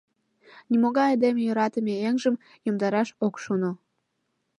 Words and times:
Нимогай 0.71 1.07
айдеме 1.11 1.41
йӧратыме 1.43 1.93
еҥжым 2.07 2.35
йомдараш 2.65 3.09
ок 3.25 3.35
шоно. 3.43 3.71